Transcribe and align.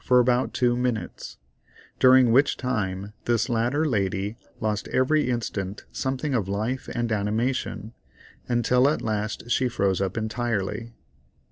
for 0.03 0.19
about 0.19 0.51
two 0.51 0.75
minutes, 0.75 1.37
during 1.99 2.31
which 2.31 2.57
time 2.57 3.13
this 3.25 3.47
latter 3.49 3.85
lady 3.85 4.35
lost 4.59 4.87
every 4.87 5.29
instant 5.29 5.85
something 5.91 6.33
of 6.33 6.47
life 6.49 6.89
and 6.95 7.11
animation, 7.11 7.93
until 8.47 8.89
at 8.89 9.03
last 9.03 9.47
she 9.51 9.69
froze 9.69 10.01
up 10.01 10.17
entirely. 10.17 10.91